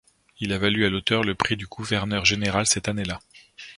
[0.39, 3.19] Il a valu à l'auteur le Prix du Gouverneur général cette année-là.